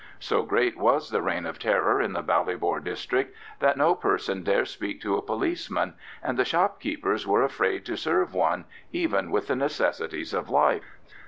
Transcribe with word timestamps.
So 0.19 0.41
great 0.41 0.79
was 0.79 1.11
the 1.11 1.21
"Reign 1.21 1.45
of 1.45 1.59
Terror" 1.59 2.01
in 2.01 2.13
the 2.13 2.23
Ballybor 2.23 2.83
district 2.83 3.35
that 3.59 3.77
no 3.77 3.93
person 3.93 4.41
dare 4.41 4.65
speak 4.65 4.99
to 5.03 5.15
a 5.15 5.21
policeman, 5.21 5.93
and 6.23 6.39
the 6.39 6.43
shopkeepers 6.43 7.27
were 7.27 7.43
afraid 7.43 7.85
to 7.85 7.95
serve 7.95 8.33
one, 8.33 8.65
even 8.91 9.29
with 9.29 9.45
the 9.45 9.55
necessities 9.55 10.33
of 10.33 10.49
life. 10.49 10.97